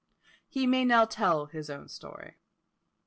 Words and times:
He 0.49 0.65
may 0.65 0.83
now 0.83 1.05
tell 1.05 1.45
his 1.45 1.69
own 1.69 1.87
story. 1.87 2.37